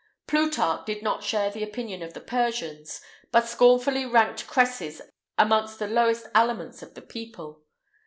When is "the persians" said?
2.15-3.01